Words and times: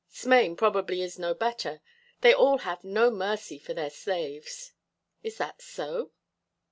"Smain 0.09 0.55
probably 0.55 1.03
is 1.03 1.19
no 1.19 1.35
better. 1.35 1.79
They 2.21 2.33
all 2.33 2.57
have 2.57 2.83
no 2.83 3.11
mercy 3.11 3.59
for 3.59 3.75
their 3.75 3.91
slaves." 3.91 4.73
"Is 5.21 5.37
that 5.37 5.61
so?" 5.61 6.09